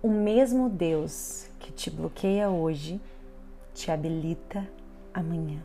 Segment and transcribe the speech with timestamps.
[0.00, 3.00] O mesmo Deus que te bloqueia hoje
[3.74, 4.64] te habilita
[5.12, 5.60] amanhã.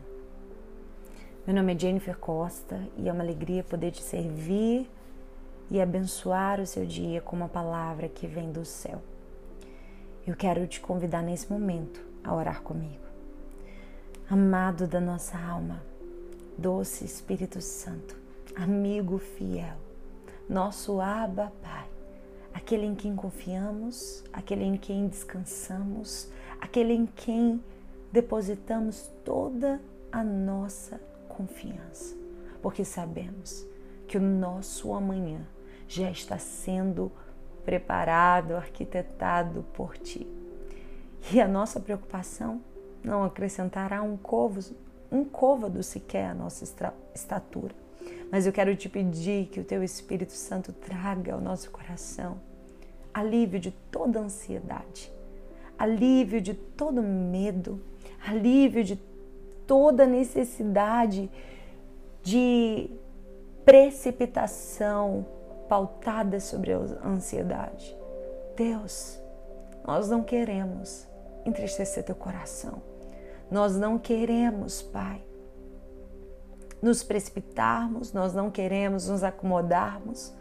[1.46, 4.90] Meu nome é Jennifer Costa e é uma alegria poder te servir
[5.70, 9.00] e abençoar o seu dia com uma palavra que vem do céu.
[10.26, 13.04] Eu quero te convidar nesse momento a orar comigo.
[14.28, 15.80] Amado da nossa alma,
[16.58, 18.16] doce Espírito Santo,
[18.56, 19.76] amigo fiel,
[20.48, 21.93] nosso Abba Pai
[22.54, 27.62] aquele em quem confiamos, aquele em quem descansamos, aquele em quem
[28.12, 29.80] depositamos toda
[30.12, 32.16] a nossa confiança,
[32.62, 33.66] porque sabemos
[34.06, 35.44] que o nosso amanhã
[35.88, 37.10] já está sendo
[37.64, 40.26] preparado, arquitetado por ti.
[41.32, 42.60] E a nossa preocupação
[43.02, 44.76] não acrescentará um côvado,
[45.10, 46.64] um côvado sequer à nossa
[47.14, 47.83] estatura
[48.30, 52.40] mas eu quero te pedir que o teu Espírito Santo traga ao nosso coração
[53.14, 55.12] alívio de toda ansiedade,
[55.78, 57.80] alívio de todo medo,
[58.26, 58.96] alívio de
[59.66, 61.30] toda necessidade
[62.22, 62.90] de
[63.64, 65.24] precipitação
[65.68, 67.96] pautada sobre a ansiedade.
[68.56, 69.18] Deus,
[69.86, 71.06] nós não queremos
[71.46, 72.82] entristecer teu coração.
[73.50, 75.22] Nós não queremos, Pai,
[76.84, 80.34] nos precipitarmos, nós não queremos nos acomodarmos,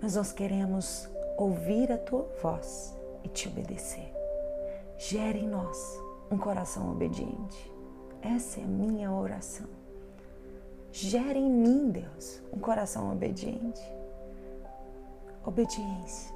[0.00, 4.14] mas nós queremos ouvir a tua voz e te obedecer.
[4.96, 7.72] Gere em nós um coração obediente.
[8.22, 9.66] Essa é a minha oração.
[10.92, 13.82] Gere em mim, Deus, um coração obediente.
[15.44, 16.32] Obediência.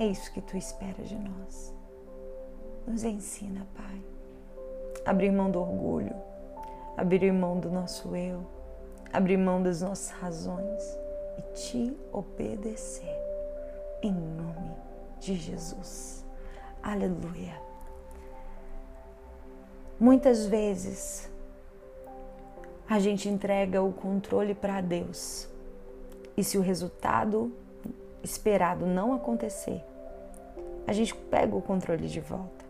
[0.00, 1.72] É isso que tu esperas de nós.
[2.88, 4.02] Nos ensina, Pai.
[5.06, 6.16] Abrir mão do orgulho,
[6.96, 8.44] abrir mão do nosso eu
[9.12, 10.98] abrir mão das nossas razões
[11.38, 13.16] e te obedecer.
[14.02, 14.74] Em nome
[15.18, 16.24] de Jesus.
[16.82, 17.60] Aleluia.
[19.98, 21.30] Muitas vezes
[22.88, 25.48] a gente entrega o controle para Deus.
[26.36, 27.52] E se o resultado
[28.22, 29.84] esperado não acontecer,
[30.86, 32.64] a gente pega o controle de volta.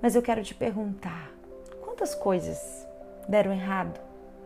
[0.00, 1.32] Mas eu quero te perguntar:
[1.82, 2.86] quantas coisas
[3.28, 4.00] deram errado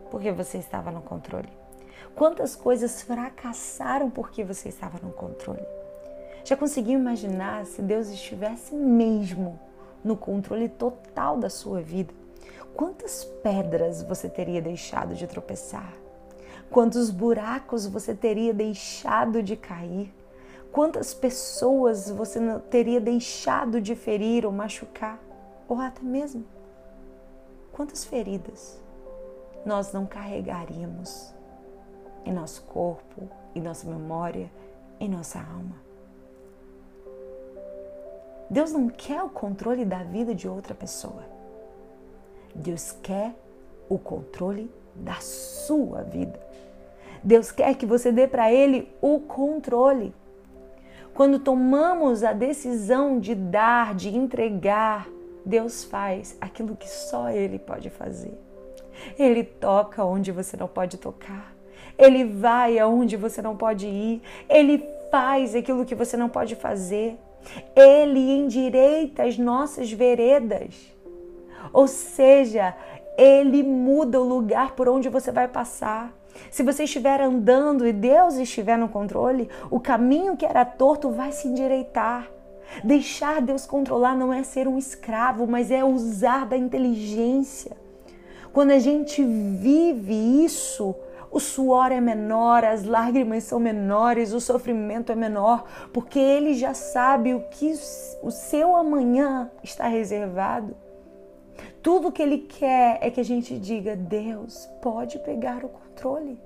[0.09, 1.49] porque você estava no controle?
[2.15, 5.65] Quantas coisas fracassaram porque você estava no controle?
[6.43, 9.59] Já conseguiu imaginar se Deus estivesse mesmo
[10.03, 12.13] no controle total da sua vida?
[12.75, 15.93] Quantas pedras você teria deixado de tropeçar?
[16.69, 20.13] Quantos buracos você teria deixado de cair?
[20.71, 22.39] Quantas pessoas você
[22.69, 25.19] teria deixado de ferir ou machucar?
[25.67, 26.45] Ou até mesmo
[27.79, 28.77] quantas feridas
[29.65, 31.33] nós não carregaríamos
[32.25, 34.51] em nosso corpo, em nossa memória,
[34.99, 35.77] em nossa alma.
[38.49, 41.23] Deus não quer o controle da vida de outra pessoa.
[42.53, 43.33] Deus quer
[43.87, 46.37] o controle da sua vida.
[47.23, 50.13] Deus quer que você dê para Ele o controle.
[51.13, 55.07] Quando tomamos a decisão de dar, de entregar,
[55.49, 58.37] Deus faz aquilo que só Ele pode fazer.
[59.17, 61.55] Ele toca onde você não pode tocar.
[61.97, 64.21] Ele vai aonde você não pode ir.
[64.47, 67.17] Ele faz aquilo que você não pode fazer.
[67.75, 70.75] Ele endireita as nossas veredas.
[71.73, 72.75] Ou seja,
[73.17, 76.13] ele muda o lugar por onde você vai passar.
[76.51, 81.31] Se você estiver andando e Deus estiver no controle, o caminho que era torto vai
[81.31, 82.29] se endireitar.
[82.83, 87.75] Deixar Deus controlar não é ser um escravo, mas é usar da inteligência.
[88.53, 90.95] Quando a gente vive isso,
[91.31, 95.63] o suor é menor, as lágrimas são menores, o sofrimento é menor,
[95.93, 97.73] porque ele já sabe o que
[98.23, 100.75] o seu amanhã está reservado.
[101.81, 106.41] Tudo que ele quer é que a gente diga: Deus pode pegar o controle.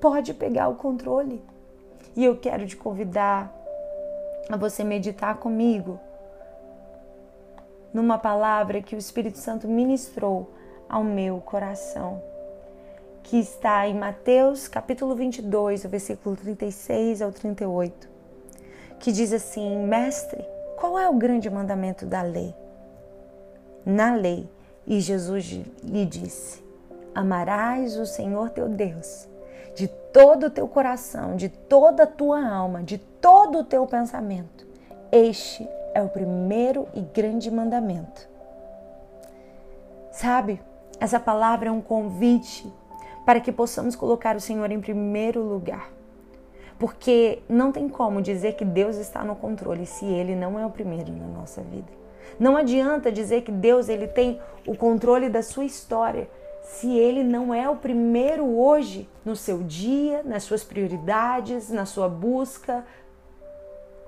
[0.00, 1.42] Pode pegar o controle.
[2.16, 3.52] E eu quero te convidar
[4.48, 5.98] a você meditar comigo
[7.92, 10.52] numa palavra que o Espírito Santo ministrou
[10.88, 12.22] ao meu coração,
[13.22, 18.08] que está em Mateus capítulo 22, o versículo 36 ao 38,
[19.00, 20.44] que diz assim: Mestre,
[20.76, 22.54] qual é o grande mandamento da lei?
[23.84, 24.48] Na lei,
[24.86, 25.46] e Jesus
[25.82, 26.62] lhe disse:
[27.12, 29.33] Amarás o Senhor teu Deus
[29.74, 34.66] de todo o teu coração, de toda a tua alma, de todo o teu pensamento.
[35.10, 38.28] Este é o primeiro e grande mandamento.
[40.10, 40.60] Sabe,
[41.00, 42.72] essa palavra é um convite
[43.24, 45.90] para que possamos colocar o Senhor em primeiro lugar.
[46.78, 50.70] Porque não tem como dizer que Deus está no controle se ele não é o
[50.70, 51.90] primeiro na nossa vida.
[52.38, 56.28] Não adianta dizer que Deus ele tem o controle da sua história
[56.64, 62.08] se ele não é o primeiro hoje no seu dia, nas suas prioridades, na sua
[62.08, 62.84] busca,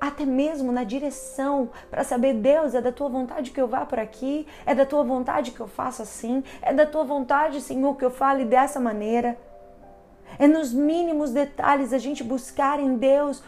[0.00, 3.98] até mesmo na direção para saber, Deus, é da tua vontade que eu vá por
[3.98, 8.04] aqui, é da tua vontade que eu faça assim, é da tua vontade, Senhor, que
[8.04, 9.38] eu fale dessa maneira.
[10.38, 13.42] É nos mínimos detalhes a gente buscar em Deus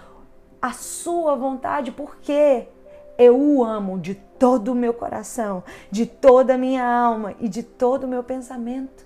[0.60, 2.68] a sua vontade, porque
[3.18, 7.64] eu o amo de todo o meu coração, de toda a minha alma e de
[7.64, 9.04] todo o meu pensamento.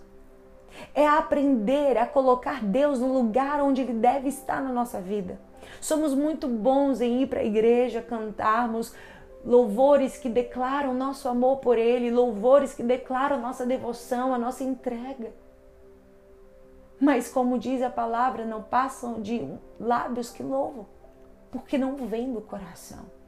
[0.94, 5.40] É aprender a colocar Deus no lugar onde Ele deve estar na nossa vida.
[5.80, 8.94] Somos muito bons em ir para a igreja, cantarmos
[9.44, 15.32] louvores que declaram nosso amor por Ele, louvores que declaram nossa devoção, a nossa entrega.
[17.00, 19.48] Mas, como diz a palavra, não passam de
[19.80, 20.86] lábios que louvam,
[21.50, 23.21] porque não vem do coração.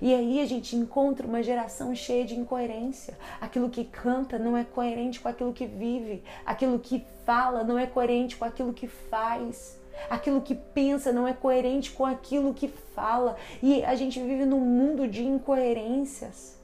[0.00, 3.16] E aí a gente encontra uma geração cheia de incoerência.
[3.40, 6.22] Aquilo que canta não é coerente com aquilo que vive.
[6.44, 9.78] Aquilo que fala não é coerente com aquilo que faz.
[10.10, 13.36] Aquilo que pensa não é coerente com aquilo que fala.
[13.62, 16.56] E a gente vive num mundo de incoerências.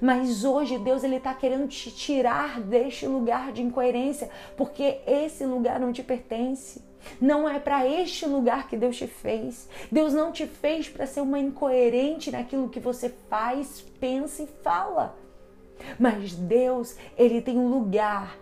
[0.00, 5.78] Mas hoje Deus ele está querendo te tirar deste lugar de incoerência, porque esse lugar
[5.78, 6.82] não te pertence.
[7.20, 9.68] Não é para este lugar que Deus te fez.
[9.90, 15.16] Deus não te fez para ser uma incoerente naquilo que você faz, pensa e fala.
[15.98, 18.38] Mas Deus, ele tem um lugar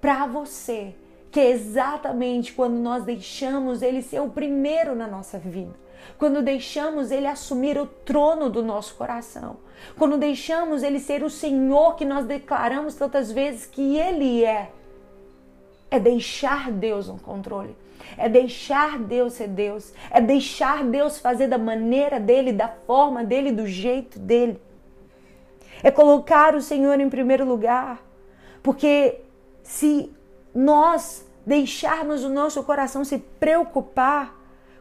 [0.00, 0.94] para você,
[1.30, 5.74] que é exatamente quando nós deixamos ele ser o primeiro na nossa vida.
[6.18, 9.56] Quando deixamos ele assumir o trono do nosso coração.
[9.98, 14.70] Quando deixamos ele ser o Senhor que nós declaramos tantas vezes que ele é.
[15.96, 17.74] É deixar Deus no controle.
[18.18, 19.94] É deixar Deus ser Deus.
[20.10, 24.60] É deixar Deus fazer da maneira dele, da forma dele, do jeito dele.
[25.82, 27.98] É colocar o Senhor em primeiro lugar.
[28.62, 29.20] Porque
[29.62, 30.12] se
[30.54, 34.36] nós deixarmos o nosso coração se preocupar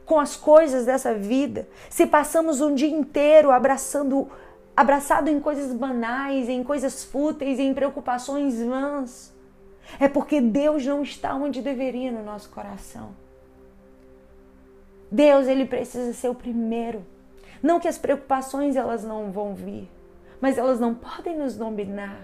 [0.05, 4.29] com as coisas dessa vida, se passamos um dia inteiro abraçando,
[4.75, 9.34] abraçado em coisas banais, em coisas fúteis, em preocupações vãs,
[9.99, 13.09] é porque Deus não está onde deveria no nosso coração.
[15.11, 17.05] Deus, ele precisa ser o primeiro.
[17.61, 19.89] Não que as preocupações elas não vão vir,
[20.41, 22.19] mas elas não podem nos dominar.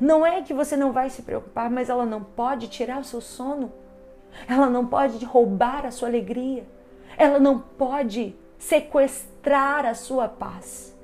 [0.00, 3.20] Não é que você não vai se preocupar, mas ela não pode tirar o seu
[3.20, 3.72] sono.
[4.48, 6.66] Ela não pode roubar a sua alegria.
[7.16, 10.95] Ela não pode sequestrar a sua paz.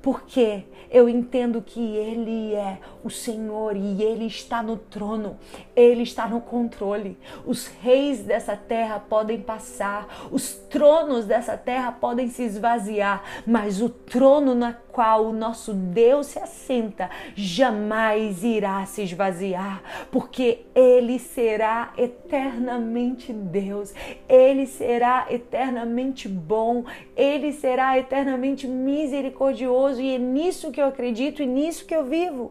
[0.00, 5.38] Porque eu entendo que Ele é o Senhor e Ele está no trono,
[5.76, 7.18] Ele está no controle.
[7.44, 13.88] Os reis dessa terra podem passar, os tronos dessa terra podem se esvaziar, mas o
[13.88, 19.80] trono na qual o nosso Deus se assenta jamais irá se esvaziar,
[20.10, 23.94] porque Ele será eternamente Deus,
[24.28, 26.84] Ele será eternamente bom,
[27.16, 32.50] Ele será eternamente misericordioso e é nisso que eu acredito e nisso que eu vivo.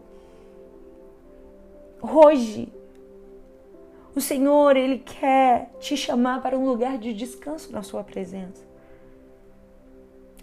[2.02, 2.72] Hoje,
[4.16, 8.67] o Senhor, Ele quer te chamar para um lugar de descanso na Sua presença.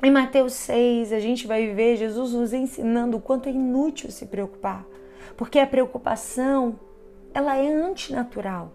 [0.04, 4.26] Em Mateus 6, a gente vai ver Jesus nos ensinando o quanto é inútil se
[4.26, 4.84] preocupar,
[5.34, 6.78] porque a preocupação,
[7.32, 8.70] ela é antinatural.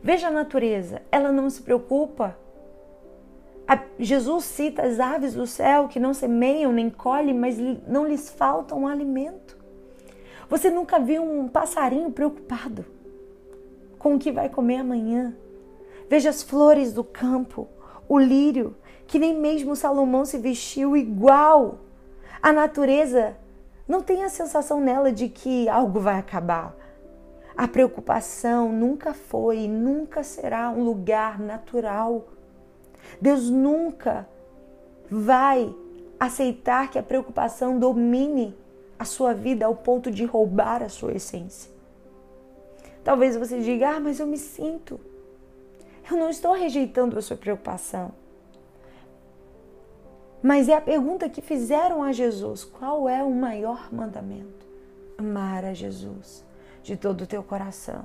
[0.00, 2.38] Veja a natureza, ela não se preocupa.
[3.98, 8.76] Jesus cita as aves do céu que não semeiam nem colhem, mas não lhes falta
[8.76, 9.58] um alimento.
[10.48, 12.86] Você nunca viu um passarinho preocupado
[13.98, 15.34] com o que vai comer amanhã?
[16.08, 17.66] Veja as flores do campo,
[18.08, 18.76] o lírio,
[19.08, 21.78] que nem mesmo Salomão se vestiu igual.
[22.42, 23.34] A natureza
[23.88, 26.76] não tem a sensação nela de que algo vai acabar.
[27.56, 32.28] A preocupação nunca foi e nunca será um lugar natural.
[33.20, 34.28] Deus nunca
[35.10, 35.74] vai
[36.20, 38.54] aceitar que a preocupação domine
[38.98, 41.70] a sua vida ao ponto de roubar a sua essência.
[43.02, 45.00] Talvez você diga: Ah, mas eu me sinto.
[46.10, 48.12] Eu não estou rejeitando a sua preocupação.
[50.42, 54.66] Mas é a pergunta que fizeram a Jesus: qual é o maior mandamento?
[55.16, 56.44] Amar a Jesus
[56.82, 58.04] de todo o teu coração.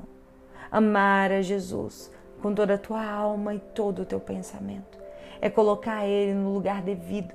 [0.72, 2.12] Amar a Jesus
[2.42, 4.98] com toda a tua alma e todo o teu pensamento.
[5.40, 7.34] É colocar Ele no lugar devido.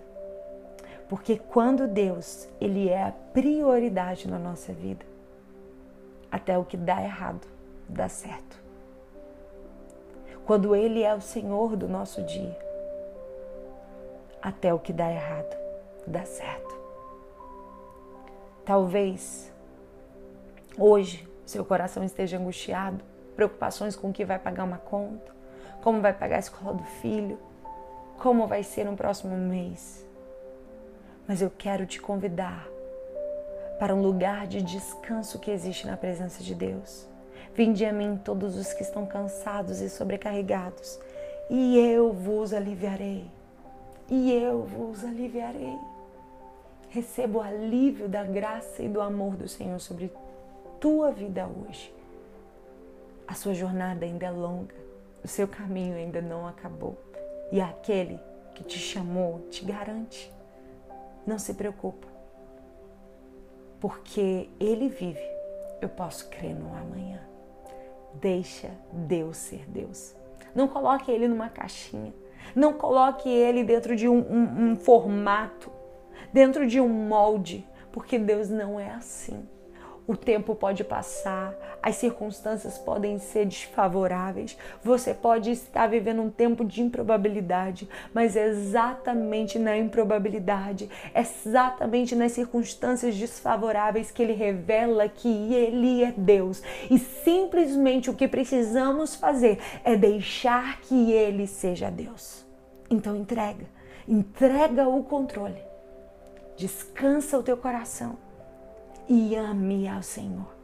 [1.09, 5.07] Porque quando Deus, Ele é a prioridade na nossa vida,
[6.31, 7.47] até o que dá errado,
[7.89, 8.59] dá certo.
[10.45, 12.59] quando Ele é o Senhor do nosso dia,
[14.43, 15.69] até o que dá errado
[16.09, 16.77] dá certo.
[18.65, 19.53] Talvez
[20.77, 23.03] hoje seu coração esteja angustiado,
[23.37, 25.33] preocupações com que vai pagar uma conta,
[25.83, 27.39] como vai pagar a escola do filho,
[28.19, 30.05] como vai ser no próximo mês.
[31.27, 32.67] Mas eu quero te convidar
[33.79, 37.07] para um lugar de descanso que existe na presença de Deus.
[37.55, 40.99] Vinde a mim todos os que estão cansados e sobrecarregados,
[41.49, 43.38] e eu vos aliviarei.
[44.11, 45.79] E eu vos aliviarei.
[46.89, 50.11] Receba o alívio da graça e do amor do Senhor sobre
[50.81, 51.95] tua vida hoje.
[53.27, 54.75] A sua jornada ainda é longa,
[55.23, 56.97] o seu caminho ainda não acabou.
[57.53, 58.19] E aquele
[58.55, 60.33] que te chamou te garante.
[61.27, 62.09] Não se preocupa,
[63.79, 65.21] porque Ele vive.
[65.81, 67.21] Eu posso crer no amanhã.
[68.15, 70.15] Deixa Deus ser Deus.
[70.55, 72.15] Não coloque Ele numa caixinha.
[72.55, 75.71] Não coloque Ele dentro de um, um, um formato,
[76.33, 79.47] dentro de um molde, porque Deus não é assim
[80.09, 86.65] o tempo pode passar, as circunstâncias podem ser desfavoráveis, você pode estar vivendo um tempo
[86.65, 95.07] de improbabilidade, mas é exatamente na improbabilidade, é exatamente nas circunstâncias desfavoráveis que ele revela
[95.11, 96.63] que ele é Deus.
[96.91, 102.47] E simplesmente o que precisamos fazer é deixar que ele seja Deus.
[102.89, 103.67] Então entrega,
[104.09, 105.63] entrega o controle.
[106.57, 108.28] Descansa o teu coração
[109.09, 110.55] e ame ao Senhor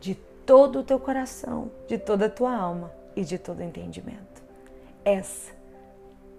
[0.00, 0.14] de
[0.46, 4.42] todo o teu coração, de toda a tua alma e de todo o entendimento.
[5.04, 5.52] Essa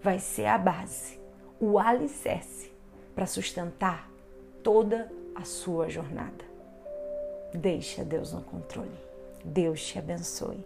[0.01, 1.19] vai ser a base,
[1.60, 2.72] o alicerce
[3.15, 4.10] para sustentar
[4.62, 6.43] toda a sua jornada.
[7.53, 8.98] Deixa Deus no controle.
[9.45, 10.65] Deus te abençoe.